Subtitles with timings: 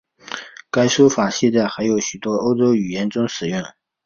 [0.71, 3.61] 该说法现在还在许多欧洲语言中使用。